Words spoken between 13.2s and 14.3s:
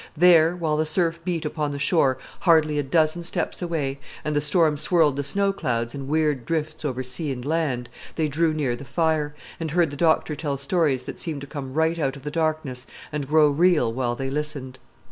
grow real while